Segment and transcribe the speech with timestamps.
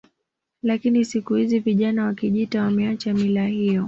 [0.63, 3.79] Lakini siku hizi vijana wa Kijita wameacha mila hiyo